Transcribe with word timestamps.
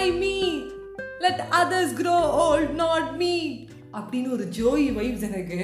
Why 0.00 0.10
me 0.20 0.34
let 1.22 1.40
others 1.60 1.94
grow 1.98 2.14
old 2.42 2.70
not 2.74 3.08
me 3.20 3.32
அப்படின்னு 3.98 4.28
ஒரு 4.36 4.44
Joey 4.58 4.84
vibes 4.98 5.24
எனக்கு. 5.28 5.58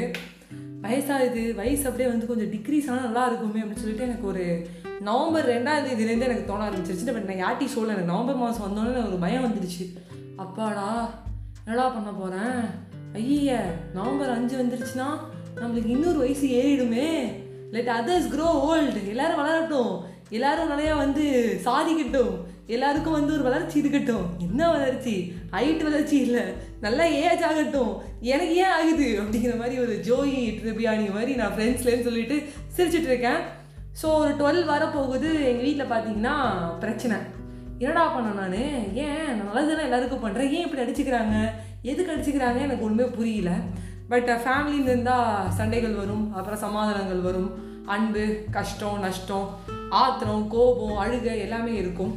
வயசாகுது 0.83 1.43
வயசு 1.61 1.85
அப்படியே 1.85 2.09
வந்து 2.09 2.27
கொஞ்சம் 2.31 2.51
டிக்ரீஸ் 2.55 2.89
ஆனால் 2.89 3.07
நல்லா 3.07 3.23
இருக்குமே 3.27 3.61
அப்படின்னு 3.61 3.83
சொல்லிட்டு 3.83 4.07
எனக்கு 4.09 4.27
ஒரு 4.27 4.45
நவம்பர் 5.01 5.49
ரெண்டாம் 5.53 5.85
தேதியிலேருந்து 5.87 6.29
எனக்கு 6.29 6.49
தோண 6.49 6.65
ஆரம்பிச்சிருச்சு. 6.67 7.15
பட் 7.17 7.29
நான் 7.31 7.43
யார்ட்டி 7.45 7.69
சொல்ல 7.77 7.95
எனக்கு 7.95 8.13
நவம்பர் 8.13 8.43
மாதம் 8.43 8.67
வந்தோடனே 8.67 9.05
ஒரு 9.07 9.19
பயம் 9.25 9.47
வந்துடுச்சு 9.47 9.87
அப்பாடா 10.37 10.89
என்னடா 11.65 11.87
பண்ண 11.89 12.11
போகிறேன் 12.11 12.61
ஐய 13.23 13.63
நவம்பர் 13.95 14.35
அஞ்சு 14.37 14.57
வந்துருச்சுன்னா 14.63 15.09
நம்மளுக்கு 15.63 15.95
இன்னொரு 15.97 16.19
வயசு 16.25 16.49
ஏறிடுமே. 16.63 17.09
லெட் 17.77 17.93
அதர்ஸ் 17.99 18.33
க்ரோ 18.35 18.51
ஓல்டு 18.71 19.01
எல்லோரும் 19.15 19.41
வளரட்டும். 19.43 19.95
எல்லாரும் 20.31 20.71
நிறையா 20.71 20.97
வந்து 20.97 21.25
சாதிக்கட்டும் 21.65 22.35
எல்லாருக்கும் 22.67 23.13
வந்து 23.13 23.33
ஒரு 23.33 23.43
வளர்ச்சி 23.43 23.79
இருக்கட்டும் 23.79 24.27
என்ன 24.39 24.71
வளர்ச்சி? 24.71 25.33
ஹைட் 25.53 25.83
வளர்ச்சி 25.83 26.17
இல்லை. 26.17 26.43
நல்லா 26.81 27.05
ஏஜ் 27.05 27.43
ஆகட்டும். 27.43 28.03
எனக்கு 28.21 28.57
ஏன் 28.57 28.73
ஆகுது? 28.79 29.19
அப்படிங்கிற 29.23 29.59
மாதிரி 29.59 29.79
ஒரு 29.79 30.01
ஜோயி 30.09 30.41
ட்ரிபியானி 30.61 31.13
மாதிரி 31.13 31.35
நான் 31.35 31.53
ஃப்ரெண்ட்ஸ்லேன்னு 31.53 32.03
சொல்லிட்டு 32.03 32.49
சிரிச்சிட்டு 32.77 33.11
இருக்கேன். 33.13 33.39
ஸோ 34.03 34.03
ஒரு 34.03 34.31
டுவெல் 34.31 34.71
வரப்போகுது. 34.73 35.31
எங்கள் 35.51 35.67
வீட்டில் 35.67 35.91
பார்த்தீங்கன்னா 35.91 36.35
பிரச்சனை. 36.79 37.17
என்னடா 37.79 38.09
பண்ண 38.09 38.33
நான்? 38.33 38.53
ஏன்? 38.95 39.37
நான் 39.37 39.45
நல்லது 39.45 39.71
தானே 39.71 39.83
எல்லாருக்கும் 39.83 40.25
பண்ணுறேன் 40.27 40.51
ஏன் 40.51 40.71
இப்படி 40.71 40.83
அடிச்சுக்கிறாங்க? 40.83 41.51
எதுக்கு 41.83 42.13
அடிச்சுக்கிறாங்க? 42.13 42.61
எனக்கு 42.61 42.85
ஒன்றுமே 42.85 43.11
புரியல. 43.11 43.51
பட் 44.09 44.29
ஃபேமிலின்னு 44.29 44.93
இருந்தால் 44.93 45.51
சண்டைகள் 45.51 45.95
வரும். 45.95 46.35
அப்புறம் 46.35 46.59
சமாதானங்கள் 46.59 47.21
வரும். 47.21 47.51
அன்பு 47.87 48.45
கஷ்டம் 48.51 49.01
நஷ்டம். 49.01 49.76
ஆத்திரம் 50.03 50.47
கோபம் 50.55 51.01
அழுகை 51.03 51.35
எல்லாமே 51.47 51.75
இருக்கும். 51.83 52.15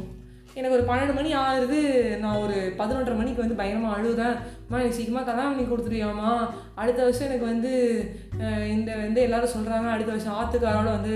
எனக்கு 0.58 0.76
ஒரு 0.76 0.86
பன்னெண்டு 0.88 1.14
மணி 1.16 1.30
ஆகுது. 1.40 1.80
நான் 2.22 2.40
ஒரு 2.44 2.56
பதினொன்றரை 2.78 3.16
மணிக்கு 3.18 3.42
வந்து 3.42 3.58
பயங்கரமாக 3.60 3.96
அழுகுறேன் 3.96 4.38
அம்மா 4.64 4.80
எனக்கு 4.80 4.96
சீக்கிரமாக 4.96 5.26
கல்யாணம் 5.28 5.52
பண்ணி 5.52 5.66
கொடுத்துருவியாம்மா 5.68 6.32
அடுத்த 6.80 6.98
வருஷம் 7.04 7.28
எனக்கு 7.28 7.46
வந்து 7.52 7.72
இந்த 8.74 8.90
வந்து 9.04 9.20
எல்லாரும் 9.26 9.54
சொல்கிறாங்க 9.54 9.88
அடுத்த 9.92 10.10
வருஷம் 10.14 10.38
ஆற்றுக்காரோட 10.40 10.90
வந்து 10.98 11.14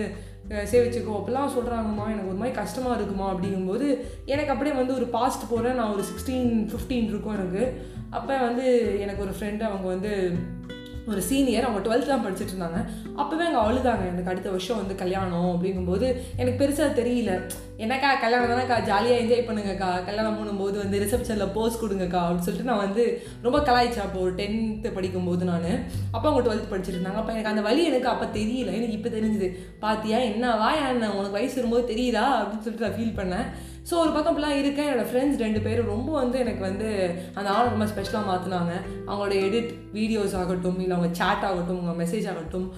சேவிச்சுக்கோ. 0.71 1.13
அப்படிலாம் 1.19 1.55
சொல்கிறாங்கம்மா 1.57 2.07
எனக்கு 2.13 2.31
ஒரு 2.33 2.41
மாதிரி 2.41 2.57
கஷ்டமாக 2.61 2.97
இருக்குமா 2.99 3.27
அப்படிங்கும்போது 3.33 3.87
எனக்கு 4.33 4.53
அப்படியே 4.55 4.75
வந்து 4.81 4.97
ஒரு 4.99 5.07
பாஸ்ட் 5.17 5.51
போகிறேன் 5.53 5.79
நான் 5.81 5.95
ஒரு 5.95 6.05
சிக்ஸ்டீன் 6.11 6.51
ஃபிஃப்டீன் 6.71 7.09
இருக்கும் 7.13 7.37
எனக்கு. 7.39 7.65
அப்போ 8.19 8.35
வந்து 8.49 8.67
எனக்கு 9.05 9.25
ஒரு 9.27 9.35
ஃப்ரெண்டு 9.37 9.63
அவங்க 9.69 9.87
வந்து 9.89 10.13
ஒரு 11.11 11.21
சீனியர் 11.29 11.67
அவங்க 11.67 11.81
டுவெல்த் 11.87 12.11
தான் 12.13 12.25
படிச்சுட்டு 12.25 12.55
இருந்தாங்க. 12.55 12.81
அப்போவே 13.21 13.45
அங்கே 13.49 13.63
அழுதாங்க. 13.67 14.05
எனக்கு 14.13 14.33
அடுத்த 14.33 14.49
வருஷம் 14.55 14.81
வந்து 14.83 14.95
கல்யாணம் 15.03 15.51
அப்படிங்கும்போது 15.55 16.07
எனக்கு 16.41 16.59
பெருசாக 16.63 16.99
தெரியல. 17.01 17.33
என்னக்கா 17.85 18.09
கல்யாணம் 18.23 18.51
தானேக்கா? 18.53 18.77
ஜாலியாக 18.89 19.21
என்ஜாய் 19.23 19.47
பண்ணுங்கக்கா. 19.49 19.91
கல்யாணம் 20.09 20.39
பண்ணும்போது 20.39 20.77
வந்து 20.83 21.01
ரிசப்ஷனில் 21.05 21.53
போஸ் 21.57 21.81
கொடுங்கக்கா 21.83 22.21
அப்படின்னு 22.25 22.47
சொல்லிட்டு 22.49 22.71
நான் 22.71 22.85
வந்து 22.87 23.05
ரொம்ப 23.47 23.59
கலாய்ச்சா 23.69 24.03
அப்போ 24.07 24.21
ஒரு 24.27 24.35
டென்த்து 24.41 24.95
படிக்கும்போது 24.99 25.45
நான். 25.51 25.69
அப்போ 26.15 26.27
அவங்க 26.29 26.43
டுவெல்த் 26.47 26.73
படிச்சுட்டு 26.73 26.99
இருந்தாங்க. 26.99 27.23
அப்போ 27.23 27.35
எனக்கு 27.35 27.53
அந்த 27.53 27.65
வழி 27.69 27.85
எனக்கு 27.91 28.11
அப்போ 28.15 28.29
தெரியல. 28.39 28.73
எனக்கு 28.79 28.99
இப்போ 28.99 29.13
தெரிஞ்சுது. 29.19 29.51
பாத்தியா 29.85 30.21
என்னவா 30.33 30.73
என்ன? 30.91 31.13
உனக்கு 31.19 31.39
வயசு 31.39 31.59
வரும்போது 31.61 31.87
தெரியுதா? 31.93 32.27
அப்படின்னு 32.41 32.67
சொல்லிட்டு 32.67 32.89
நான் 32.89 32.99
ஃபீல் 32.99 33.19
பண்ணேன். 33.21 33.49
ஸோ 33.89 33.95
ஒரு 34.03 34.11
பக்கம் 34.13 34.33
இப்படிலாம் 34.33 34.61
இருக்கேன். 34.61 34.87
என்னோடய 34.91 35.09
ஃப்ரெண்ட்ஸ் 35.09 35.41
ரெண்டு 35.43 35.61
பேரும் 35.65 35.91
ரொம்ப 35.95 36.11
வந்து 36.21 36.37
எனக்கு 36.45 36.63
வந்து 36.69 36.87
அந்த 37.39 37.49
ஆள் 37.55 37.73
ரொம்ப 37.73 37.87
ஸ்பெஷலாக 37.91 38.29
மாற்றினாங்க 38.31 38.73
அவங்களோட 39.09 39.35
எடிட் 39.47 39.73
வீடியோஸ் 39.99 40.37
ஆகட்டும் 40.43 40.81
இல்லை 40.85 40.94
அவங்க 40.97 41.11
சேட் 41.21 41.47
ஆகட்டும் 41.51 41.81
உங்கள் 41.83 42.01
மெசேஜ் 42.03 42.29
ஆகட்டும் 42.33 42.69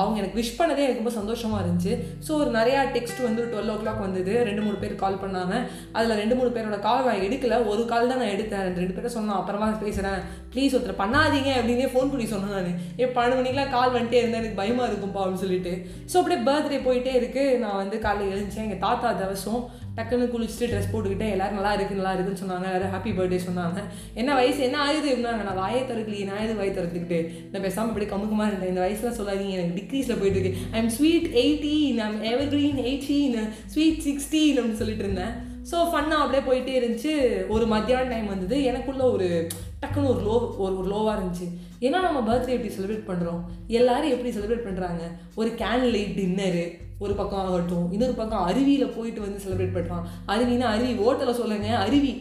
அவங்க 0.00 0.16
எனக்கு 0.20 0.38
விஷ் 0.38 0.58
பண்ணதே 0.58 0.82
எனக்கு 0.86 1.00
ரொம்ப 1.00 1.12
சந்தோஷமாக 1.16 1.62
இருந்துச்சு. 1.62 1.92
ஸோ 2.26 2.30
ஒரு 2.40 2.50
நிறையா 2.56 2.80
டெக்ஸ்ட் 2.96 3.20
வந்து 3.26 3.42
டுவெல் 3.52 3.70
ஓ 3.72 3.76
கிளாக் 3.80 4.04
வந்தது. 4.04 4.32
ரெண்டு 4.48 4.62
மூணு 4.66 4.76
பேர் 4.82 4.94
கால் 5.00 5.18
பண்ணாங்க. 5.22 5.54
அதில் 5.96 6.20
ரெண்டு 6.20 6.36
மூணு 6.38 6.50
பேரோட 6.56 6.76
கால் 6.84 7.08
நான் 7.08 7.24
எடுக்கல. 7.28 7.56
ஒரு 7.72 7.82
கால் 7.92 8.10
தான் 8.10 8.20
நான் 8.22 8.34
எடுத்தேன். 8.34 8.62
ரெண்டு 8.66 8.82
ரெண்டு 8.82 8.96
பேரும் 8.96 9.14
சொன்னேன் 9.16 9.38
அப்புறமா 9.38 9.68
பேசுகிறேன் 9.82 10.20
ப்ளீஸ் 10.52 10.76
ஒருத்தர் 10.76 11.00
பண்ணாதீங்க. 11.02 11.50
அப்படின்னே 11.58 11.88
ஃபோன் 11.94 12.12
பண்ணி 12.12 12.26
சொன்னேன் 12.34 12.54
நான். 12.56 12.78
ஏன் 13.00 13.12
பன்னெண்டு 13.16 13.40
மணிக்கெலாம் 13.40 13.74
கால் 13.76 13.94
வந்துட்டே 13.96 14.20
இருந்தேன். 14.22 14.42
எனக்கு 14.42 14.60
பயமாக 14.62 14.88
இருக்கும்ப்பா 14.90 15.22
அப்படின்னு 15.24 15.44
சொல்லிட்டு. 15.44 15.72
ஸோ 16.12 16.16
அப்படியே 16.20 16.40
பர்த்டே 16.50 16.80
போயிட்டே 16.88 17.14
இருக்குது 17.22 17.58
நான் 17.64 17.80
வந்து 17.82 17.98
காலையில் 18.06 18.34
எழுந்தேன். 18.36 18.64
எங்கள் 18.68 18.84
தாத்தா 18.86 19.10
தவசம். 19.22 19.60
டக்குன்னு 20.00 20.26
குளிச்சுட்டு 20.34 20.70
ட்ரெஸ் 20.72 20.90
போட்டுக்கிட்டேன் 20.92 21.32
எல்லோரும் 21.34 21.58
நல்லா 21.58 21.72
இருக்குது 21.76 22.00
நல்லா 22.00 22.12
இருக்குன்னு 22.16 22.42
சொன்னாங்க. 22.42 22.66
எல்லாரும் 22.70 22.92
ஹாப்பி 22.94 23.10
பர்த்டே 23.18 23.40
சொன்னாங்க. 23.48 23.80
என்ன 24.20 24.30
வயசு 24.40 24.60
என்ன 24.68 24.78
ஆயுது 24.86 25.08
அப்படின்னாங்க 25.10 25.44
நான் 25.48 25.60
வாயை 25.62 25.82
திறக்கலையே 25.90 26.26
நான் 26.28 26.38
ஆயுது 26.40 26.54
வாய் 26.60 26.76
திறந்துக்கிட்டு? 26.78 27.20
நான் 27.52 27.64
பேசாமல் 27.66 27.92
இப்படி 27.92 28.08
கமுக்கமாக 28.12 28.50
இருந்தேன். 28.50 28.72
இந்த 28.72 28.82
வயசுலாம் 28.84 29.18
சொல்லாதீங்க 29.20 29.56
எனக்கு 29.58 29.78
டிக்ரீஸில் 29.80 30.20
போயிட்டு 30.20 30.40
இருக்கு. 30.40 30.64
I 30.74 30.78
am 30.82 30.92
sweet 30.96 31.28
eighteen 31.42 32.00
I'm 32.06 32.18
evergreen 32.54 32.80
eighteen 32.88 33.38
sweet 33.74 34.04
sixteen 34.08 34.58
அப்படின்னு 34.58 34.82
சொல்லிட்டு 34.82 35.06
இருந்தேன். 35.06 35.34
ஸோ 35.70 35.78
ஃபன்னாக 35.92 36.22
அப்படியே 36.24 36.42
போயிட்டே 36.46 36.74
இருந்துச்சு. 36.80 37.14
ஒரு 37.54 37.64
மத்தியான 37.72 38.08
டைம் 38.12 38.30
வந்தது. 38.34 38.56
எனக்குள்ள 38.70 39.02
ஒரு 39.16 39.26
டக்குன்னு 39.82 40.12
ஒரு 40.12 40.22
லோ 40.28 40.36
ஒரு 40.64 40.74
ஒரு 40.80 40.88
லோவாக 40.92 41.16
இருந்துச்சு. 41.16 41.48
ஏன்னா 41.86 41.98
நம்ம 42.06 42.20
பர்த்டே 42.28 42.54
எப்படி 42.56 42.72
செலிப்ரேட் 42.76 43.10
பண்ணுறோம் 43.10 43.42
எல்லாரும் 43.80 44.14
எப்படி 44.14 44.30
செலிப்ரேட் 44.36 44.68
பண்ணுறாங்க 44.68 45.02
ஒரு 45.40 45.50
கேன் 45.62 45.86
லைட் 45.94 46.16
டின்னரு 46.20 46.64
ஒரு 47.04 47.14
பக்கம் 47.20 47.44
ஆகட்டும் 47.44 47.86
இன்னொரு 47.94 48.14
பக்கம் 48.20 48.46
அருவியில் 48.48 48.94
போயிட்டு 48.96 49.20
வந்து 49.24 49.42
செலிப்ரேட் 49.44 49.76
பண்ணுறான் 49.76 50.06
அருவினா 50.32 50.66
அருவி 50.74 50.92
ஓட்டலை 51.06 51.34
சொல்லுங்க 51.40 51.68
அருவி. 51.84 52.12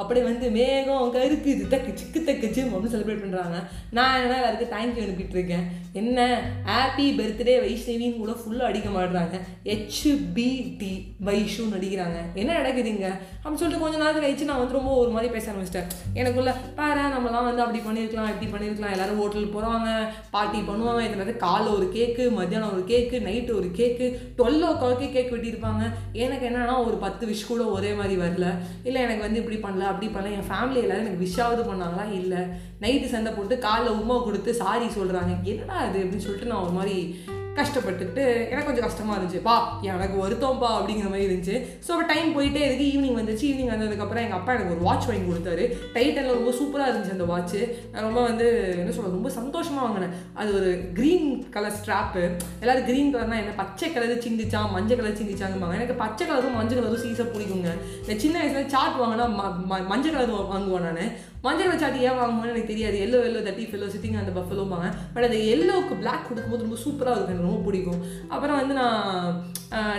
அப்படியே 0.00 0.24
வந்து 0.28 0.46
மேகம் 0.58 1.12
கருக்கு 1.16 1.48
இது 1.54 1.64
தக்கு 1.74 1.92
சிக்கு 2.00 2.20
தக்கு 2.28 2.52
ஜிம் 2.56 2.72
அப்படின்னு 2.72 2.94
செலிப்ரேட் 2.94 3.24
பண்ணுறாங்க 3.24 3.58
நான் 3.98 4.20
என்ன 4.22 4.38
எல்லாருக்கும் 4.40 4.74
தேங்க்யூ 4.76 5.02
அனுப்பிட்டு 5.06 5.38
இருக்கேன். 5.38 5.66
என்ன? 5.92 6.40
ஹாப்பி 6.66 7.00
பர்த்டே 7.00 7.54
வைஷ்ணவின்னு 7.64 8.16
கூட 8.16 8.32
ஃபுல்லாக 8.32 8.68
அடிக்க 8.70 8.88
மாட்டுறாங்க 8.88 9.40
ஹெச்பிடி 9.64 10.92
வைஷுன்னு 11.24 11.76
அடிக்கிறாங்க 11.78 12.18
என்ன 12.34 12.58
நடக்குதுங்க? 12.58 13.06
அப்படின்னு 13.44 13.54
சொல்லிட்டு 13.54 13.84
கொஞ்ச 13.84 13.98
நேரத்தில் 13.98 14.24
கழிச்சு 14.24 14.44
நான் 14.44 14.58
வந்து 14.58 14.72
ரொம்ப 14.72 14.94
ஒரு 14.94 15.10
மாதிரி 15.10 15.32
பேச 15.32 15.52
ஆரம்பிச்சிட்டேன். 15.52 15.86
எனக்குள்ள 16.14 16.52
பாரு 16.52 17.00
நம்மலாம் 17.00 17.44
வந்து 17.44 17.62
அப்படி 17.62 17.78
பண்ணியிருக்கலாம் 17.78 18.42
இப்படி 18.42 18.66
பண்ணியிருக்கலாம் 18.66 18.90
எல்லோரும் 18.90 19.18
ஹோட்டல் 19.18 19.54
போகிறாங்க 19.54 20.08
பார்ட்டி 20.30 20.58
பண்ணுவாங்க. 20.58 21.00
இதில் 21.00 21.36
காலை 21.36 21.50
காலைல 21.52 21.74
ஒரு 21.74 21.90
கேக்கு 21.94 22.30
மத்தியானம் 22.30 22.72
ஒரு 22.72 22.84
கேக்கு 22.86 23.16
நைட்டு 23.28 23.54
ஒரு 23.54 23.70
கேக்கு 23.76 24.06
டுவெல் 24.36 24.60
ஓ 24.60 24.72
கிளாக்கே 24.72 25.12
கேக் 25.12 25.32
வெட்டியிருப்பாங்க. 25.32 25.92
எனக்கு 26.12 26.48
என்னன்னா 26.48 26.86
ஒரு 26.86 26.96
பத்து 26.96 27.26
விஷ் 27.26 27.46
கூட 27.48 27.64
ஒரே 27.64 27.92
மாதிரி 27.92 28.20
வரல. 28.20 28.54
இல்லை 28.84 29.02
எனக்கு 29.02 29.20
வந்து 29.20 29.44
இப்படி 29.44 29.56
பண்ணல 29.56 29.80
அப்படி 29.80 30.12
பண்ணல. 30.12 30.32
என் 30.32 30.48
ஃபேமிலி 30.50 30.82
எல்லோரும் 30.82 31.06
எனக்கு 31.06 31.28
விஷாவது 31.28 31.70
பண்ணாங்களா? 31.70 32.12
இல்லை. 32.12 32.38
நைட்டு 32.80 33.06
சண்டை 33.06 33.32
போட்டு 33.32 33.56
காலைல 33.56 34.00
உமா 34.00 34.22
கொடுத்து 34.22 34.54
சாரி 34.54 34.84
சொல்கிறாங்க 34.84 35.42
என்னடா 35.42 35.81
அது 35.82 35.98
அப்படின்னு 35.98 36.18
சொல்லிட்டு 36.18 36.46
நான் 36.46 36.62
ஒரு 36.62 36.70
மாதிரி 36.70 37.24
கஷ்டப்பட்டுக்கிட்டு 37.54 38.48
எனக்கு 38.48 38.64
கொஞ்சம் 38.64 38.84
கஷ்டமாக 38.84 39.20
இருந்துச்சு. 39.20 39.40
பா 39.42 39.78
எனக்கு 39.82 40.28
வருத்தம்ப்பா 40.28 40.70
அப்படிங்கிற 40.70 41.08
மாதிரி 41.08 41.26
இருந்துச்சு. 41.26 41.66
ஸோ 41.88 41.90
அப்போ 41.90 42.02
டைம் 42.02 42.40
போயிட்டே 42.40 42.54
இருக்கு. 42.54 42.92
ஈவினிங் 42.94 43.20
வந்துச்சு. 43.20 43.42
ஈவினிங் 43.42 43.72
வந்ததுக்கப்புறம் 43.72 44.22
எங்கள் 44.22 44.30
அப்பா 44.30 44.52
எனக்கு 44.52 44.74
ஒரு 44.74 44.82
வாட்ச் 44.82 45.06
வாங்கி 45.06 45.32
கொடுத்தாரு. 45.32 45.76
டைட்டனில் 45.94 46.32
ரொம்ப 46.32 46.50
சூப்பராக 46.50 46.90
இருந்துச்சு 46.92 47.10
அந்த 47.10 47.24
வாட்ச் 47.24 47.54
நான் 47.92 48.02
ரொம்ப 48.02 48.22
வந்து 48.22 48.60
என்ன 48.60 48.76
சொல்கிறது 48.76 49.10
ரொம்ப 49.10 49.30
சந்தோஷமாக 49.30 49.86
வாங்கினேன். 49.86 50.18
அது 50.34 50.54
ஒரு 50.54 50.90
க்ரீன் 50.94 51.48
கலர் 51.48 51.72
ஸ்ட்ராப்பு 51.84 52.30
எல்லோரும் 52.60 52.86
க்ரீன் 52.86 53.16
கலர்னா 53.16 53.36
என்ன? 53.36 53.52
பச்சை 53.56 53.92
கலர் 53.92 54.18
சிந்திச்சா 54.18 54.70
மஞ்சள் 54.70 54.96
கலர் 54.96 55.22
சிந்திச்சாங்கம்பாங்க 55.22 55.74
எனக்கு 55.74 55.94
பச்சை 55.94 56.26
கலரும் 56.26 56.54
மஞ்சள் 56.54 56.78
கலரும் 56.78 57.06
சீசாக 57.06 57.28
பிடிக்குங்க. 57.32 57.70
இந்த 58.00 58.20
சின்ன 58.20 58.44
வயசுல 58.44 58.66
சாட் 58.66 59.00
வாங்கினா 59.00 59.22
ம- 59.22 59.52
ம- 59.70 59.86
மஞ்சள் 59.86 60.12
கலர் 60.12 60.30
வாங்குவேன் 60.30 60.92
நான். 60.92 61.30
மஞ்சள் 61.44 61.68
கலர் 61.68 61.86
அது 61.90 62.02
ஏன் 62.08 62.18
வாங்குவோம்னு 62.18 62.50
எனக்கு 62.52 62.72
தெரியாது. 62.72 62.96
எல்லோ 63.04 63.18
எல்லோ 63.28 63.40
தட்டி 63.46 63.64
ஃபெல்லோ 63.70 63.86
சிட்டிங் 63.94 64.18
அந்த 64.20 64.32
பஃபலோம்பாங்க 64.36 64.88
பட் 65.14 65.26
அந்த 65.28 65.38
எல்லோவுக்கு 65.54 65.94
பிளாக் 66.02 66.28
கொடுக்கும்போது 66.28 66.64
ரொம்ப 66.66 66.78
சூப்பராக 66.84 67.14
இருக்கும். 67.14 67.32
எனக்கு 67.32 67.48
ரொம்ப 67.48 67.62
பிடிக்கும். 67.68 68.00
அப்புறம் 68.34 68.58
வந்து 68.60 68.74
நான் 68.80 69.50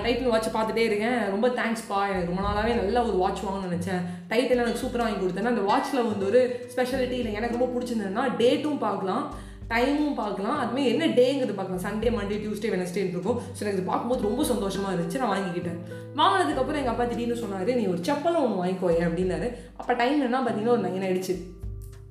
டைட்டில் 0.06 0.32
வாட்ச் 0.34 0.50
பார்த்துட்டே 0.56 0.84
இருக்கேன். 0.90 1.20
ரொம்ப 1.34 1.48
தேங்க்ஸ்ப்பா 1.60 2.00
எனக்கு 2.12 2.32
ரொம்ப 2.32 2.44
நாளாகவே 2.48 2.74
நல்ல 2.82 3.04
ஒரு 3.10 3.18
வாட்ச் 3.24 3.44
வாங்கணும்னு 3.46 3.70
நினச்சேன். 3.70 4.04
டைட்டில் 4.32 4.62
எனக்கு 4.64 4.84
சூப்பராக 4.84 5.08
வாங்கி 5.08 5.22
கொடுத்தேன். 5.24 5.54
அந்த 5.54 5.66
வாட்ச்சில் 5.72 6.08
வந்து 6.12 6.30
ஒரு 6.32 6.42
ஸ்பெஷாலிட்டி 6.76 7.18
இல்லை. 7.24 7.34
எனக்கு 7.40 7.58
ரொம்ப 7.58 7.70
பிடிச்சிருந்ததுன்னா 7.74 8.26
டேட்டும் 8.44 8.84
பார்க்கலாம். 8.88 9.26
டைமும் 9.74 10.20
பார்க்கலாம். 10.22 10.60
அதுமாதிரி 10.64 10.92
என்ன 10.94 11.08
டேங்கிறது 11.20 11.58
பார்க்கலாம். 11.60 11.84
சண்டே 11.88 12.12
மண்டே 12.18 12.38
டியூஸ்டே 12.44 12.72
வெனஸ்டேன்னு 12.76 13.14
இருக்கும். 13.16 13.40
ஸோ 13.56 13.60
எனக்கு 13.64 13.80
இது 13.80 13.90
பார்க்கும்போது 13.92 14.28
ரொம்ப 14.30 14.44
சந்தோஷமாக 14.52 14.94
இருந்துச்சு. 14.96 15.22
நான் 15.24 15.34
வாங்கிக்கிட்டேன். 15.36 15.80
வாங்கினதுக்கப்புறம் 16.22 16.82
எங்கள் 16.82 16.94
அப்பா 16.94 17.06
திடீர்னு 17.12 17.42
சொன்னார் 17.44 17.72
நீ 17.82 17.86
ஒரு 17.94 18.02
செப்பலும் 18.10 18.44
ஒன்று 18.46 18.62
வாங்கிக்கோயே 18.62 19.04
அப்படின்னாரு. 19.10 19.50
அப்போ 19.82 19.94
டைம் 20.02 20.26
என்ன 20.30 20.42
பார்த்தீங்கன்னா 20.42 20.76
ஒரு 20.78 20.86
நைன் 20.88 21.06
ஆயிடுச்சு. 21.08 21.36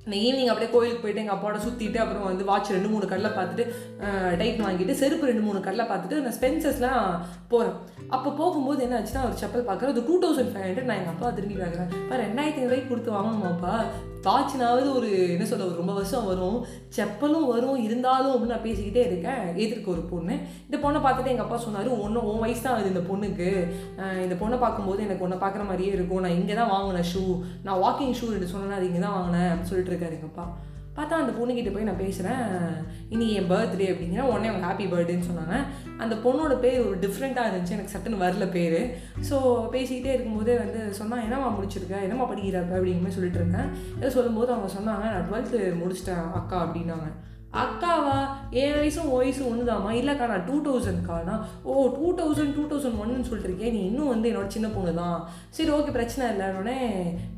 நான் 0.07 0.21
ஈவினிங் 0.27 0.51
அப்படியே 0.51 0.69
கோயிலுக்கு 0.71 1.03
போயிட்டு 1.03 1.21
எங்கள் 1.23 1.35
அப்பாவோட 1.35 1.59
சுற்றிட்டு 1.65 2.01
அப்புறம் 2.03 2.27
வந்து 2.29 2.47
வாட்ச் 2.49 2.73
ரெண்டு 2.75 2.91
மூணு 2.93 3.05
கடலை 3.11 3.31
பார்த்துட்டு 3.37 3.65
டைட் 4.41 4.63
வாங்கிட்டு 4.65 4.99
செருப்பு 5.01 5.29
ரெண்டு 5.31 5.45
மூணு 5.47 5.59
கல்லை 5.67 5.85
பார்த்துட்டு 5.91 6.21
நான் 6.23 6.37
ஸ்பென்சஸ்லாம் 6.39 7.03
போகிறேன் 7.51 7.77
அப்போ 8.15 8.29
போகும்போது 8.39 8.79
என்ன 8.85 8.97
ஆச்சுன்னா 8.99 9.27
ஒரு 9.27 9.37
செப்பல் 9.41 9.67
பார்க்குறேன். 9.67 9.93
அது 9.93 10.07
டூ 10.07 10.15
தௌசண்ட் 10.23 10.51
ஃபைவ் 10.53 10.65
ஹண்ட்ரட் 10.67 10.89
நான் 10.89 10.99
எங்கள் 11.01 11.13
அப்பா 11.13 11.29
திரும்பி 11.37 11.55
பார்க்குறேன். 11.61 11.91
இப்போ 12.01 12.15
ரெண்டாயிரத்தி 12.23 12.61
ஐநூறுபாய் 12.61 12.89
கொடுத்து 12.89 13.15
வாங்கணுமாப்பா? 13.17 13.75
வாட்சினாவது 14.25 14.89
ஒரு 14.97 15.07
என்ன 15.33 15.45
சொல்ல 15.47 15.65
ஒரு 15.69 15.79
ரொம்ப 15.79 15.93
வருஷம் 15.95 16.27
வரும். 16.29 16.59
செப்பலும் 16.97 17.47
வரும் 17.53 17.79
இருந்தாலும் 17.85 18.33
அப்படின்னு 18.33 18.53
நான் 18.55 18.67
பேசிக்கிட்டே 18.67 19.01
இருக்கேன். 19.07 19.41
எதிர்க்க 19.63 19.87
ஒரு 19.95 20.03
பொண்ணு. 20.11 20.35
இந்த 20.67 20.77
பொண்ணை 20.83 20.99
பார்த்துட்டு 21.05 21.31
எங்கள் 21.33 21.45
அப்பா 21.45 21.57
சொன்னார் 21.65 21.89
ஒன்று 22.05 22.21
உன் 22.29 22.43
வயசு 22.43 22.63
தான் 22.65 22.75
ஆகுது 22.75 22.93
இந்த 22.93 23.03
பொண்ணுக்கு. 23.09 23.49
இந்த 24.25 24.35
பொண்ணை 24.41 24.59
பார்க்கும்போது 24.63 25.01
எனக்கு 25.07 25.25
ஒன்றை 25.27 25.39
பார்க்குற 25.43 25.65
மாதிரியே 25.71 25.91
இருக்கும். 25.97 26.23
நான் 26.25 26.37
இங்கே 26.39 26.55
தான் 26.61 26.71
வாங்கினேன் 26.75 27.09
ஷூ 27.11 27.23
நான் 27.65 27.81
வாக்கிங் 27.85 28.15
ஷூ 28.19 28.29
ரெண்டு 28.35 28.51
சொன்னேன் 28.53 28.77
அது 28.79 28.89
இங்கே 28.91 29.03
தான் 29.05 29.17
வாங்கினேன். 29.17 29.49
அப்படின்னு 29.49 29.71
சொல்லிட்டு 29.71 29.92
இருக்காரு 29.93 30.17
எங்கள் 30.19 30.31
அப்பா 30.33 30.47
பார்த்தா 30.97 31.19
அந்த 31.21 31.31
பொண்ணுக்கிட்ட 31.37 31.71
போய் 31.73 31.87
நான் 31.87 32.01
பேசுகிறேன் 32.01 32.41
இனி 33.13 33.27
என் 33.37 33.47
பர்த்டே 33.51 33.85
அப்படிங்கிற 33.91 34.25
உடனே 34.31 34.49
அவங்க 34.49 34.67
ஹாப்பி 34.67 34.85
பர்த்டேன்னு 34.91 35.27
சொன்னாங்க. 35.29 35.55
அந்த 36.03 36.15
பொண்ணோட 36.25 36.55
பேர் 36.65 36.85
ஒரு 36.87 36.97
டிஃப்ரெண்ட்டாக 37.05 37.49
இருந்துச்சு. 37.49 37.75
எனக்கு 37.75 37.93
சட்டுன்னு 37.93 38.21
வரல 38.23 38.45
பேர். 38.57 38.77
ஸோ 39.29 39.35
பேசிக்கிட்டே 39.75 40.13
இருக்கும்போதே 40.15 40.55
வந்து 40.63 40.81
சொன்னால் 40.99 41.23
என்னம்மா 41.25 41.49
முடிச்சிருக்க? 41.57 42.05
என்னம்மா 42.05 42.27
படிக்கிறப்ப 42.31 42.77
அப்படிங்கிற 42.77 43.03
மாதிரி 43.03 43.17
சொல்லிட்டு 43.17 43.41
இருந்தேன். 43.41 43.71
ஏதோ 43.99 44.11
சொல்லும்போது 44.17 44.53
அவங்க 44.55 44.69
சொன்னாங்க 44.77 45.05
நான் 45.15 45.27
டுவெல்த்து 45.31 45.59
முடிச்சிட்டேன் 45.81 46.23
அக்கா 46.41 46.59
அப்படின்னாங்க. 46.65 47.09
அக்காவா? 47.63 48.15
என் 48.61 48.77
வயசும் 48.77 49.11
வயசும் 49.15 49.49
ஒன்று 49.49 49.69
தாம்மா 49.71 49.91
இல்லைக்கா 49.97 50.31
நான் 50.31 50.47
டூ 50.47 50.55
தௌசண்ட்க்கானா 50.67 51.35
ஓ 51.63 51.73
டூ 51.97 52.07
தௌசண்ட் 52.19 52.55
டூ 52.55 52.63
தௌசண்ட் 52.71 53.01
ஒன்னு 53.01 53.29
சொல்லிட்டுருக்கேன் 53.29 53.75
நீ 53.77 53.81
இன்னும் 53.89 54.13
வந்து 54.13 54.29
என்னோட 54.31 54.47
சின்ன 54.55 54.67
பொண்ணு 54.75 54.93
தான். 55.03 55.19
சரி 55.57 55.71
ஓகே 55.77 55.91
பிரச்சனை 55.97 56.23
இல்லைன்னொடனே 56.33 56.79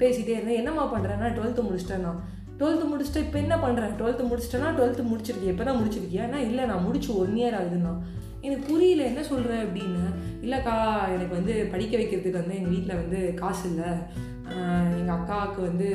பேசிகிட்டே 0.01 0.37
இருந்தேன். 0.37 0.61
என்னம்மா 0.61 0.85
பண்ணுறேன்னா 0.93 1.29
டுவெல்த்து 1.37 1.67
முடிச்சிட்டேன் 1.69 2.05
நான் 2.07 2.23
டுவெல்த்து 2.59 2.85
முடிச்சுட்டு 2.91 3.23
இப்போ 3.25 3.37
என்ன 3.39 3.55
பண்ணுறேன் 3.55 3.95
டுவெல்த்து 3.99 4.27
முடிச்சிட்டேன்னா 4.29 4.69
டுவெல்த்து 4.77 5.09
முடிச்சிருக்கேன் 5.11 5.53
இப்போ 5.53 5.63
தான் 5.63 5.79
முடிச்சிருக்கியா? 5.81 6.23
ஆனால் 6.23 6.45
இல்லை 6.49 6.65
நான் 6.65 6.83
முடிச்சு 6.83 7.09
ஒன் 7.17 7.33
இயர் 7.35 7.57
ஆகுதுண்ணா. 7.59 7.93
எனக்கு 8.41 8.63
புரியல 8.71 9.03
என்ன 9.03 9.23
சொல்கிறேன் 9.23 9.63
அப்படின்னு. 9.65 10.03
இல்லைக்கா 10.41 10.75
எனக்கு 11.15 11.33
வந்து 11.39 11.53
படிக்க 11.71 11.97
வைக்கிறதுக்கு 11.97 12.41
வந்து 12.41 12.55
எங்கள் 12.55 12.73
வீட்டில் 12.75 13.01
வந்து 13.01 13.33
காசு 13.33 13.69
இல்லை. 13.69 13.91
எங்கள் 14.99 15.15
அக்காவுக்கு 15.15 15.61
வந்து 15.67 15.87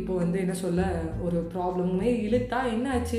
இப்போ 0.00 0.12
வந்து 0.14 0.38
என்ன 0.38 0.54
சொல்ல 0.62 0.82
ஒரு 1.26 1.38
ப்ராப்ளமே 1.52 2.10
இழுத்தா 2.26 2.58
என்ன 2.74 2.86
ஆச்சு? 2.94 3.18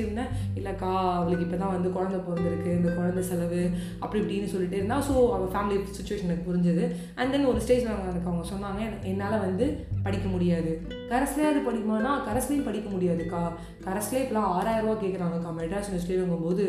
இல்லைக்கா 0.59 0.91
அவளுக்கு 1.17 1.45
இப்போ 1.45 1.57
தான் 1.57 1.73
வந்து 1.75 1.89
குழந்த 1.95 2.17
பிறந்திருக்கு 2.27 2.71
இந்த 2.79 2.89
குழந்தை 2.97 3.23
செலவு 3.29 3.61
அப்படி 4.03 4.21
இப்படின்னு 4.21 4.51
சொல்லிட்டு 4.53 4.77
இருந்தா 4.77 4.97
ஸோ 5.09 5.15
அவள் 5.35 5.53
ஃபேமிலி 5.55 5.77
சுச்சுவேஷன் 5.99 6.29
எனக்கு 6.29 6.47
புரிஞ்சுது. 6.49 6.85
அண்ட் 7.19 7.33
தென் 7.35 7.49
ஒரு 7.51 7.61
ஸ்டேஜில் 7.65 7.93
எனக்கு 8.11 8.31
அவங்க 8.31 8.45
சொன்னாங்க 8.53 8.81
என்னால் 9.11 9.45
வந்து 9.47 9.67
படிக்க 10.07 10.27
முடியாது. 10.27 10.73
கரஸ்லேயாவது 11.13 11.61
படிக்குமானா 11.69 12.13
கரஸ்லேயும் 12.29 12.67
படிக்க 12.69 12.89
முடியாதுக்கா. 12.95 13.43
கரஸ்லேயே 13.87 14.23
இப்போலாம் 14.25 14.51
ஆறாயிரம் 14.57 14.87
ரூபா 14.87 14.97
கேட்குறாங்கக்கா 15.03 15.53
மெட்ராஸ் 15.61 15.89
யூனிவர்சிட்டியில் 15.89 16.45
போது 16.47 16.65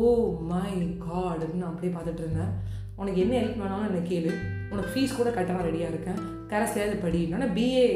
ஓ 0.00 0.02
மை 0.50 0.74
காட் 1.06 1.40
அப்படின்னு 1.42 1.62
நான் 1.62 1.72
அப்படியே 1.72 1.94
பார்த்துட்டு 1.94 2.22
இருந்தேன். 2.24 2.52
உனக்கு 2.96 3.22
என்ன 3.22 3.34
ஹெல்ப் 3.40 3.62
வேணாலும் 3.62 3.88
எனக்கு 3.90 4.10
கேளு. 4.12 4.32
உனக்கு 4.72 4.92
ஃபீஸ் 4.92 5.18
கூட 5.20 5.30
கட்டலாம் 5.30 5.66
ரெடியாக 5.68 5.92
இருக்கேன். 5.94 6.20
கரஸ்லேயாவது 6.50 7.02
படி 7.02 7.18
இல்லைன்னா 7.24 7.48
பிஏ 7.56 7.86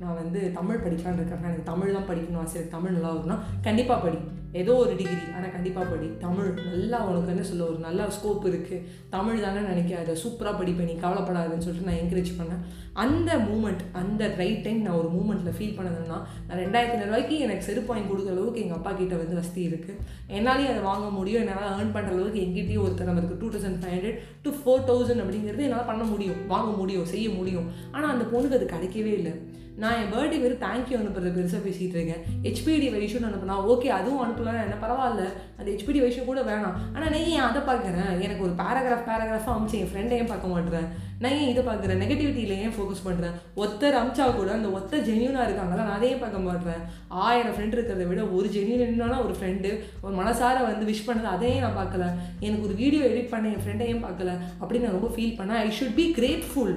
நான் 0.00 0.14
வந்து 0.14 0.40
தமிழ் 0.52 0.76
படிக்கலான்னு 0.76 1.18
இருக்கேன். 1.18 1.44
எனக்கு 1.44 1.70
தமிழ் 1.70 1.92
தான் 1.92 2.08
படிக்கணும். 2.08 2.40
ஆசை 2.42 2.68
தமிழ் 2.68 2.90
நல்லா 2.90 3.12
வரும்னா 3.14 3.36
கண்டிப்பாக 3.62 4.00
படி. 4.04 4.18
ஏதோ 4.60 4.72
ஒரு 4.82 4.92
டிகிரி 4.98 5.24
ஆனால் 5.36 5.52
கண்டிப்பாக 5.54 5.86
படி. 5.92 6.08
தமிழ் 6.24 6.50
நல்லா 6.72 6.98
உனக்கு 7.08 7.32
என்ன 7.34 7.44
சொல்ல 7.50 7.64
ஒரு 7.70 7.78
நல்ல 7.86 8.08
ஸ்கோப் 8.16 8.46
இருக்குது 8.50 8.82
தமிழ் 9.14 9.44
தானே 9.46 9.62
நினைக்காத. 9.70 10.14
சூப்பராக 10.22 10.54
படிப்பேன் 10.60 10.88
நீ 10.90 10.94
கவலைப்படாதுன்னு 11.04 11.66
சொல்லிட்டு 11.66 11.88
நான் 11.90 12.00
என்கரேஜ் 12.02 12.32
பண்ணேன். 12.40 12.62
அந்த 13.04 13.30
மூமெண்ட் 13.48 13.82
அந்த 14.00 14.22
ரைட் 14.40 14.62
டைம் 14.66 14.80
நான் 14.86 14.98
ஒரு 15.00 15.10
மூமெண்ட்டில் 15.16 15.56
ஃபீல் 15.56 15.76
பண்ணதுன்னா 15.78 16.18
நான் 16.46 16.60
ரெண்டாயிரத்தி 16.64 17.08
ரூபாய்க்கு 17.08 17.42
எனக்கு 17.46 17.66
செருப்பு 17.68 17.92
வாங்கி 17.92 18.08
கொடுக்குற 18.10 18.34
அளவுக்கு 18.36 18.62
எங்கள் 18.64 18.78
அப்பா 18.78 18.92
கிட்ட 19.00 19.16
வந்து 19.22 19.40
வசதி 19.40 19.64
இருக்குது 19.70 20.00
என்னாலேயும் 20.38 20.72
அதை 20.74 20.82
வாங்க 20.90 21.08
முடியும். 21.18 21.42
என்னால் 21.44 21.68
ஏர்ன் 21.80 21.94
பண்ணுற 21.96 22.14
அளவுக்கு 22.16 22.44
எங்கிட்டேயும் 22.46 22.86
ஒருத்தன் 22.86 23.10
நமக்கு 23.12 23.28
இருக்குது 23.30 23.44
two 23.44 23.52
thousand 23.56 23.82
five 23.82 23.94
hundred 23.96 24.22
to 24.46 24.52
four 24.60 24.88
thousand 24.90 25.24
அப்படிங்கிறது 25.24 25.68
என்னால் 25.68 25.90
பண்ண 25.92 26.06
முடியும். 26.14 26.40
வாங்க 26.54 26.72
முடியும் 26.80 27.12
செய்ய 27.14 27.28
முடியும். 27.38 27.68
ஆனால் 27.94 28.12
அந்த 28.14 28.26
பொண்ணுக்கு 28.32 28.58
அது 28.60 28.74
கிடைக்கவே 28.74 29.12
இல்லை. 29.20 29.34
நான் 29.82 29.98
என் 30.02 30.12
பர்த்டே 30.12 30.36
வெறும் 30.42 30.62
தேங்க்யூ 30.64 30.94
அனுப்புறது 30.98 31.30
பெருசாக 31.36 31.60
பேசிகிட்டு 31.64 31.96
இருக்கேன். 31.98 32.22
ஹெச்பிடி 32.44 32.86
வெரிஷன் 32.94 33.26
அனுப்புனா 33.28 33.56
ஓகே 33.72 33.88
அதுவும் 33.96 34.22
அனுப்பலாம் 34.46 34.66
என்ன 34.66 34.78
பரவாயில்ல. 34.84 35.24
அந்த 35.58 35.68
ஹெச்பிடி 35.70 36.00
வயசு 36.00 36.24
கூட 36.24 36.40
வேணாம். 36.42 36.76
ஆனால் 36.94 37.10
நான் 37.10 37.26
ஏன் 37.32 37.46
அதை 37.48 37.60
பார்க்குறேன்? 37.68 38.20
எனக்கு 38.26 38.44
ஒரு 38.46 38.54
பேராகிராஃப் 38.62 39.08
பேராகிராஃபாக 39.10 39.56
அமிச்சு 39.56 39.80
என் 39.82 39.92
ஃப்ரெண்டை 39.92 40.16
ஏன் 40.20 40.32
பார்க்க 40.32 40.54
மாட்டேறேன் 40.54 40.88
நான் 41.18 41.32
ஏன் 41.32 41.50
இதை 41.50 41.62
பார்க்குறேன்? 41.64 42.00
நெகட்டிவிட்டியில் 42.02 42.58
ஏன் 42.64 42.74
ஃபோக்கஸ் 42.76 43.06
பண்ணுறேன் 43.06 43.36
ஒத்தர் 43.62 43.98
அமிச்சா 44.00 44.24
கூட 44.34 44.52
அந்த 44.52 44.68
ஒத்த 44.68 44.96
ஜென்யூனாக 44.96 45.46
இருக்காங்களா 45.48 45.86
நான் 45.88 45.96
அதையே 45.98 46.14
பார்க்க 46.14 46.46
மாட்டேறேன் 46.46 46.82
ஆயிரம் 47.08 47.54
ஃப்ரெண்டு 47.56 47.76
இருக்கிறத 47.76 48.06
விட 48.08 48.24
ஒரு 48.38 48.48
ஜென்யூனான 48.56 49.20
ஒரு 49.24 49.34
ஃப்ரெண்டு 49.40 49.70
ஒரு 50.00 50.14
மனசார 50.20 50.56
வந்து 50.68 50.90
விஷ் 50.90 51.06
பண்ணது 51.08 51.30
அதையே 51.36 51.58
நான் 51.60 51.78
பார்க்கல. 51.78 52.06
எனக்கு 52.40 52.66
ஒரு 52.68 52.74
வீடியோ 52.74 53.04
எடிட் 53.04 53.32
பண்ண 53.34 53.48
என் 53.48 53.64
ஃப்ரெண்டையும் 53.64 54.04
பார்க்கல? 54.06 54.32
அப்படின்னு 54.60 54.86
நான் 54.86 54.98
ரொம்ப 54.98 55.10
ஃபீல் 55.16 55.36
பண்ணேன். 55.38 55.62
ஐ 55.66 55.68
ஷுட் 55.78 55.94
பி 55.94 56.06
கிரேட்ஃபுல் 56.18 56.74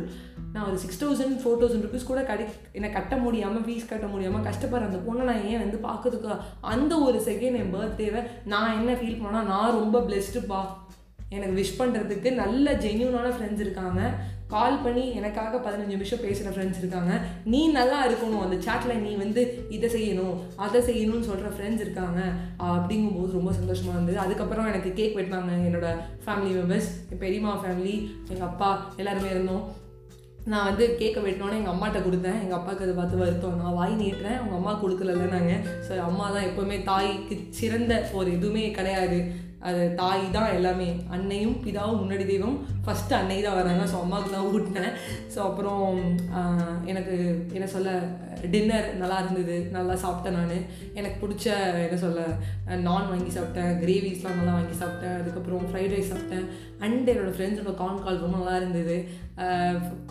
நான் 0.54 0.68
ஒரு 0.70 0.78
six 0.84 1.02
thousand 1.04 1.40
four 1.42 1.60
thousand 1.62 1.86
rupees 1.88 2.10
கூட 2.12 2.22
கடை 2.30 2.46
என்னை 2.78 2.90
கட்ட 2.98 3.16
முடியாமல் 3.26 3.66
ஃபீஸ் 3.68 3.90
கட்ட 3.92 4.08
முடியாமல் 4.14 4.46
கஷ்டப்படுற 4.50 4.90
அந்த 4.90 5.02
பொண்ணை 5.08 5.26
நான் 5.30 5.46
ஏன் 5.52 5.64
வந்து 5.64 5.80
பார்க்கறதுக்கு 5.88 6.38
அந்த 6.74 6.94
ஒரு 7.08 7.20
செகண்ட் 7.30 7.60
என் 7.62 7.74
பர்த்டேவை 7.76 8.22
நான் 8.54 8.78
என்ன 8.80 8.94
ஃபீல் 9.00 9.22
பண்ணால் 9.24 9.50
நான் 9.54 9.78
ரொம்ப 9.80 10.00
பிளெஸ்டுப்பா 10.08 10.62
எனக்கு 11.36 11.56
விஷ் 11.60 11.80
பண்ணுறதுக்கு 11.80 12.30
நல்ல 12.42 12.72
ஜென்யூனான 12.84 13.32
ஃப்ரெண்ட்ஸ் 13.34 13.64
இருக்காங்க. 13.66 14.02
கால் 14.54 14.78
பண்ணி 14.84 15.04
எனக்காக 15.18 15.58
பதினஞ்சு 15.66 15.94
நிமிஷம் 15.96 16.22
பேசுகிற 16.24 16.52
ஃப்ரெண்ட்ஸ் 16.54 16.80
இருக்காங்க. 16.82 17.12
நீ 17.52 17.60
நல்லா 17.76 17.98
இருக்கணும். 18.08 18.44
அந்த 18.46 18.56
சாட்டில் 18.66 19.02
நீ 19.04 19.12
வந்து 19.24 19.42
இதை 19.76 19.90
செய்யணும் 19.96 20.40
அதை 20.66 20.80
செய்யணும்னு 20.88 21.28
சொல்கிற 21.28 21.50
ஃப்ரெண்ட்ஸ் 21.58 21.84
இருக்காங்க. 21.86 22.22
அப்படிங்கும்போது 22.70 23.38
ரொம்ப 23.40 23.54
சந்தோஷமாக 23.60 23.98
இருந்தது. 23.98 24.18
அதுக்கப்புறம் 24.26 24.70
எனக்கு 24.72 24.94
கேக் 25.02 25.18
வெட்டினாங்க 25.20 25.60
என்னோட 25.70 25.92
ஃபேமிலி 26.26 26.54
மெம்பர்ஸ் 26.58 26.90
என் 27.12 27.24
பெரியம்மா 27.26 27.54
ஃபேமிலி 27.66 27.96
எங்கள் 28.32 28.50
அப்பா 28.50 28.72
எல்லாருமே 29.04 29.32
இருந்தோம். 29.36 29.64
நான் 30.52 30.68
வந்து 30.68 30.86
கேக்கை 31.00 31.22
வெட்டினோன்னே 31.24 31.58
எங்கள் 31.60 31.74
அம்மாட்ட 31.74 32.00
கொடுத்தேன். 32.06 32.40
எங்கள் 32.44 32.58
அப்பாவுக்கு 32.58 32.86
அதை 32.86 32.96
பார்த்து 32.96 33.22
வருத்தம். 33.22 33.58
நான் 33.62 33.78
வாய் 33.80 34.00
நீட்டுறேன். 34.02 34.38
அவங்க 34.40 34.56
அம்மா 34.60 34.74
கொடுக்கலல்ல 34.84 35.26
நாங்கள் 35.36 35.64
ஸோ 35.88 36.00
அம்மா 36.10 36.26
தான் 36.36 36.48
எப்போவுமே 36.50 36.78
தாய்க்கு 36.84 37.38
சிறந்த 37.60 37.94
ஒரு 38.20 38.30
எதுவுமே 38.38 38.64
கிடையாது. 38.80 39.20
அது 39.68 39.82
தாய் 40.02 40.22
தான் 40.36 40.54
எல்லாமே. 40.58 40.90
அன்னையும் 41.16 41.56
பிதாவும் 41.64 42.00
முன்னாடி 42.02 42.26
தெய்வம். 42.30 42.58
ஃபஸ்ட்டு 42.86 43.18
அன்னை 43.18 43.38
தான் 43.46 43.58
வராங்க. 43.60 43.84
ஸோ 43.92 43.98
அம்மாவுக்கு 44.04 44.36
தான் 44.36 44.48
ஊட்டினேன். 44.52 44.94
ஸோ 45.34 45.40
அப்புறம் 45.48 45.84
எனக்கு 46.92 47.16
என்ன 47.58 47.68
சொல்ல 47.76 47.90
டின்னர் 48.54 48.88
நல்லா 49.02 49.18
இருந்தது. 49.24 49.56
நல்லா 49.78 49.96
சாப்பிட்டேன் 50.04 50.38
நான். 50.40 50.54
எனக்கு 51.00 51.18
பிடிச்ச 51.24 51.48
என்ன 51.86 51.98
சொல்ல 52.06 52.22
நான் 52.86 53.10
வாங்கி 53.14 53.32
சாப்பிட்டேன். 53.38 53.74
கிரேவிஸ்லாம் 53.82 54.40
நல்லா 54.40 54.54
வாங்கி 54.60 54.78
சாப்பிட்டேன். 54.82 55.18
அதுக்கப்புறம் 55.22 55.68
ஃப்ரைட் 55.72 55.96
ரைஸ் 55.96 56.12
சாப்பிட்டேன். 56.14 56.48
அண்ட் 56.86 57.12
என்னோடய 57.14 57.36
ஃப்ரெண்ட்ஸோட 57.38 57.74
கான் 57.82 58.04
கால் 58.06 58.24
ரொம்ப 58.26 58.38
நல்லா 58.42 58.56
இருந்தது. 58.62 58.98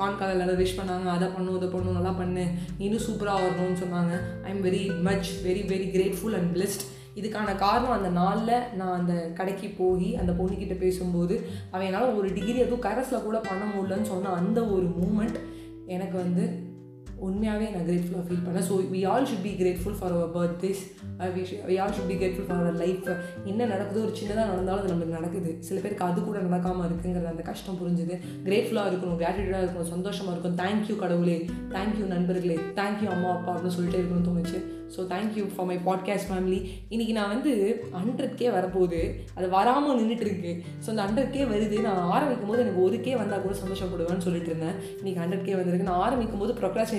கான் 0.02 0.18
கால் 0.20 0.34
எல்லாரும் 0.34 0.60
விஷ் 0.62 0.78
பண்ணாங்க. 0.80 1.08
அதை 1.16 1.26
பண்ணும் 1.36 1.58
இதை 1.58 1.70
பண்ணும் 1.72 1.98
நல்லா 1.98 2.14
பண்ணு. 2.20 2.46
இன்னும் 2.84 3.06
சூப்பராக 3.08 3.42
வரணும்னு 3.46 3.82
சொன்னாங்க. 3.84 4.14
I 4.46 4.50
am 4.54 4.62
very 4.68 4.84
much 5.08 5.30
very 5.48 5.64
very 5.74 5.88
grateful 5.96 6.38
and 6.40 6.52
blessed 6.56 6.84
இதுக்கான 7.20 7.54
காரணம் 7.56 7.96
அந்த 7.96 8.10
நாளில் 8.10 8.64
நான் 8.76 8.96
அந்த 8.98 9.14
கடைக்கு 9.34 9.68
போய் 9.78 10.08
அந்த 10.16 10.32
பொண்ணுக்கிட்ட 10.32 10.76
பேசும்போது 10.78 11.34
அவன் 11.70 11.86
என்னால் 11.86 12.16
ஒரு 12.16 12.28
டிகிரி 12.32 12.58
எதுவும் 12.58 12.84
கரஸில் 12.84 13.24
கூட 13.24 13.38
பண்ண 13.40 13.64
முடியலன்னு 13.66 14.02
சொன்ன 14.02 14.34
அந்த 14.34 14.60
ஒரு 14.66 14.88
மூமெண்ட் 14.98 15.38
எனக்கு 15.86 16.16
வந்து 16.16 16.44
உண்மையாகவே 17.26 17.66
நான் 17.74 17.86
கிரேட்ஃபுல்லாக 17.88 18.24
ஃபீல் 18.28 18.44
பண்ணேன். 18.46 18.66
So 18.68 18.74
we 18.94 19.00
all 19.10 19.26
should 19.30 19.44
be 19.46 19.52
grateful 19.60 19.96
for 19.98 20.14
our 20.16 20.32
birthdays 20.36 20.82
we 21.70 21.76
all 21.82 21.94
should 21.96 22.10
be 22.12 22.16
grateful 22.20 22.48
for 22.48 22.60
our 22.62 22.78
life 22.84 23.08
என்ன 23.50 23.60
நடக்குது 23.72 24.04
ஒரு 24.06 24.14
சின்னதாக 24.20 24.48
நடந்தாலும் 24.52 24.80
அது 24.82 24.92
நம்மளுக்கு 24.92 25.18
நடக்குது. 25.18 25.50
சில 25.68 25.76
பேருக்கு 25.84 26.08
அது 26.08 26.26
கூட 26.28 26.38
நடக்காமல் 26.46 26.86
இருக்குங்கிறது 26.88 27.32
அந்த 27.34 27.44
கஷ்டம் 27.50 27.80
புரிஞ்சுது. 27.82 28.16
கிரேட்ஃபுல்லாக 28.48 28.90
இருக்கணும் 28.92 29.20
கிராட்டிடியூடாக 29.22 29.64
இருக்கணும் 29.64 29.92
சந்தோஷமாக 29.94 30.34
இருக்கும் 30.34 30.58
தேங்க்யூ 30.64 30.96
கடவுளே. 31.04 31.38
தேங்க்யூ 31.76 32.06
நண்பர்களே. 32.16 32.58
தேங்க்யூ 32.80 33.08
அம்மா 33.16 33.30
அப்பா 33.36 33.52
அப்படின்னு 33.54 33.76
சொல்லிட்டே 33.78 34.00
இருக்கணும்னு 34.00 34.28
தோணுச்சு. 34.30 34.60
So 34.94 35.00
thank you 35.10 35.42
for 35.54 35.66
my 35.70 35.76
podcast 35.88 36.28
family 36.28 36.58
இன்றைக்கி 36.92 37.14
நான் 37.16 37.32
வந்து 37.32 37.50
ஹண்ட்ரட் 38.02 38.36
கே 38.38 38.46
வரப்போகுது. 38.54 39.00
அது 39.38 39.46
வராமல் 39.56 39.98
நின்றுட்டு 39.98 40.24
இருக்கு. 40.26 40.52
ஸோ 40.84 40.88
அந்த 40.92 41.02
ஹண்ட்ரட் 41.06 41.34
கே 41.34 41.42
வருது. 41.50 41.76
நான் 41.86 42.00
ஆரம்பிக்கும் 42.14 42.50
போது 42.50 42.62
எனக்கு 42.64 42.84
ஒரு 42.86 42.98
கே 43.06 43.12
வந்தால் 43.22 43.44
கூட 43.46 43.56
சந்தோஷப்படுவேன்னு 43.62 44.26
சொல்லிட்டு 44.26 44.50
இருந்தேன். 44.52 44.78
இன்றைக்கி 45.00 45.20
ஹண்ட்ரட் 45.22 45.44
கே 45.48 45.56
வந்திருக்கு. 45.58 45.88
நான் 45.90 46.04
ஆரம்பிக்கும் 46.06 46.42
போது 46.44 46.54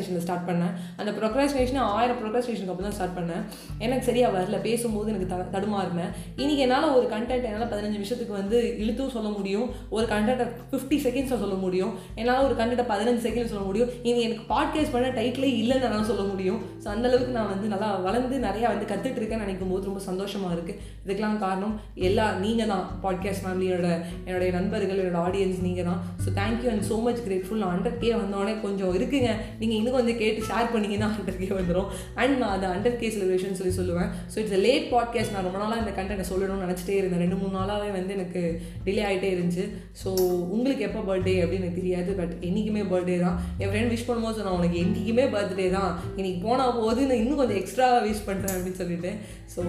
ப்ரொக்ராஸ்டினேஷனில் 0.09 0.25
ஸ்டார்ட் 0.25 0.47
பண்ணேன். 0.49 0.73
அந்த 0.99 1.11
ப்ரொக்ராஸ்டினேஷன் 1.17 1.81
ஆயிரம் 1.95 2.19
ப்ரொக்ரஸ்டினேஷனுக்கு 2.21 2.73
அப்புறம் 2.73 2.89
தான் 2.89 2.97
ஸ்டார்ட் 2.97 3.15
பண்ணேன். 3.19 3.43
எனக்கு 3.85 4.03
சரியாக 4.09 4.31
வரல 4.37 4.57
பேசும்போது 4.67 5.11
எனக்கு 5.13 5.27
த 5.33 5.37
தடுமாறினேன். 5.55 6.11
இன்றைக்கி 6.41 6.63
என்னால் 6.65 6.87
ஒரு 6.97 7.05
கண்டென்ட் 7.13 7.47
என்னால் 7.49 7.71
பதினஞ்சு 7.73 7.97
நிமிஷத்துக்கு 7.99 8.33
வந்து 8.39 8.57
இழுத்தும் 8.83 9.13
சொல்ல 9.15 9.29
முடியும். 9.37 9.67
ஒரு 9.95 10.05
கண்டென்ட்டை 10.13 10.47
ஃபிஃப்டி 10.71 10.99
செகண்ட்ஸில் 11.05 11.43
சொல்ல 11.43 11.57
முடியும். 11.65 11.93
என்னால் 12.21 12.45
ஒரு 12.47 12.55
கண்டென்ட்டை 12.61 12.87
பதினஞ்சு 12.93 13.23
செகண்ட் 13.27 13.51
சொல்ல 13.53 13.65
முடியும். 13.69 13.91
இனி 14.09 14.19
எனக்கு 14.27 14.45
பாட்காஸ்ட் 14.53 14.93
பண்ண 14.95 15.09
டைட்டிலே 15.19 15.51
இல்லைன்னு 15.61 15.87
என்னால் 15.89 16.09
சொல்ல 16.11 16.25
முடியும். 16.31 16.59
ஸோ 16.83 16.89
அந்தளவுக்கு 16.95 17.37
நான் 17.39 17.51
வந்து 17.53 17.67
நல்லா 17.73 17.89
வளர்ந்து 18.07 18.37
நிறையா 18.47 18.67
வந்து 18.73 18.89
கற்றுட்டு 18.93 19.19
இருக்கேன்னு 19.21 19.45
நினைக்கும் 19.47 19.73
போது 19.73 19.89
ரொம்ப 19.91 20.03
சந்தோஷமாக 20.09 20.55
இருக்குது 20.57 20.79
இதுக்கெல்லாம் 21.03 21.39
காரணம் 21.45 21.75
எல்லா 22.09 22.25
நீங்கள் 22.45 22.71
தான் 22.73 22.85
பாட்காஸ்ட் 23.05 23.43
ஃபேமிலியோட 23.45 23.87
என்னுடைய 24.27 24.49
நண்பர்கள் 24.57 25.01
என்னோட 25.03 25.19
ஆடியன்ஸ் 25.27 25.59
நீங்கள் 25.67 25.87
தான் 25.89 26.01
so 26.23 26.29
thank you 26.41 26.69
and 26.73 26.85
so 26.91 26.97
much 27.07 27.21
grateful 27.27 27.61
நான் 27.63 27.73
ஹண்ட்ரட் 27.75 27.99
கே 28.03 28.11
வந்தோடனே 28.21 28.53
கொஞ்சம் 28.65 28.93
இருக்குங்க. 28.97 29.31
நீங்கள் 29.61 29.77
இன்னும் 29.79 29.95
வந்து 29.99 30.15
கேட்டு 30.21 30.47
ஷேர் 30.49 30.71
பண்ணிங்கன்னா 30.73 31.09
அண்டர் 31.17 31.39
கே 31.41 31.49
வந்துடும் 31.59 31.89
அண்ட் 32.21 32.35
நான் 32.41 32.53
அதை 32.55 32.67
அண்டர் 32.75 32.97
கே 33.01 33.09
செலிப்ரேஷன் 33.15 33.57
சொல்லி 33.59 33.73
சொல்லுவேன். 33.79 34.09
ஸோ 34.31 34.35
இட்ஸ் 34.41 34.63
லேட் 34.67 34.87
பாட்காஸ்ட் 34.93 35.33
நான் 35.35 35.47
ரொம்ப 35.47 35.59
நாளாக 35.63 35.83
இந்த 35.83 35.93
கண்டென்ட்டை 35.99 36.27
சொல்லணும்னு 36.31 36.65
நினச்சிட்டே 36.65 36.97
இருந்தேன். 36.99 37.23
ரெண்டு 37.25 37.39
மூணு 37.41 37.53
நாளாகவே 37.59 37.91
வந்து 37.97 38.15
எனக்கு 38.17 38.41
டிலே 38.87 39.03
ஆகிட்டே 39.09 39.31
இருந்துச்சு. 39.35 39.65
ஸோ 40.01 40.09
உங்களுக்கு 40.55 40.85
எப்போ 40.89 41.03
பர்த்டே 41.09 41.35
அப்படின்னு 41.43 41.65
எனக்கு 41.65 41.81
தெரியாது. 41.81 42.11
பட் 42.21 42.33
என்றைக்குமே 42.49 42.85
பர்த்டே 42.93 43.17
தான். 43.25 43.37
என் 43.61 43.71
ஃப்ரெண்ட் 43.71 43.93
விஷ் 43.95 44.07
பண்ணும்போது 44.09 44.45
நான் 44.47 44.57
உனக்கு 44.59 44.79
என்றைக்குமே 44.85 45.27
பர்த்டே 45.35 45.67
தான். 45.77 45.91
இன்னைக்கு 46.19 46.39
போனால் 46.47 46.77
போது 46.81 47.01
நான் 47.11 47.21
இன்னும் 47.23 47.41
கொஞ்சம் 47.41 47.61
எக்ஸ்ட்ராவாக 47.61 48.01
விஷ் 48.09 48.27
பண்ணுறேன் 48.29 48.55
அப்படின்னு 48.57 48.81
சொல்லிட்டு. 48.83 49.13
ஸோ 49.55 49.61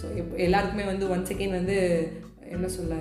ஸோ 0.00 0.06
எப் 0.20 0.38
எல்லாருக்குமே 0.46 0.86
வந்து 0.92 1.04
ஒன் 1.16 1.28
செகண்ட் 1.32 1.58
வந்து 1.60 1.76
என்ன 2.54 2.66
சொல்ல 2.78 2.94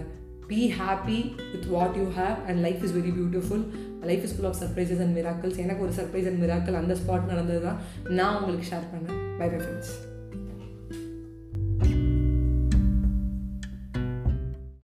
be 0.47 0.61
happy 0.79 1.19
with 1.51 1.67
what 1.67 1.97
you 1.97 2.05
have 2.17 2.37
and 2.47 2.59
life 2.59 2.83
is 2.83 2.95
very 2.95 3.13
beautiful 3.19 3.65
life 4.03 4.23
is 4.23 4.35
full 4.35 4.49
of 4.51 4.59
surprises 4.61 5.03
and 5.05 5.15
miracles 5.17 5.59
எனக்கு 5.59 5.85
ஒரு 5.85 5.93
சர்ப்ரைஸ் 5.93 6.29
அண்ட் 6.31 6.41
மிராக்கள் 6.43 6.81
அந்த 6.81 6.95
ஸ்பாட் 6.95 7.29
நடந்தது 7.29 7.61
தான் 7.61 7.79
நான் 8.11 8.35
உங்களுக்கு 8.35 8.71
ஷேர் 8.71 8.89
பண்ணேன் 8.93 9.21
பை 9.39 9.47
பை 9.47 9.59
ஃப்ரெண்ட்ஸ் 9.59 9.93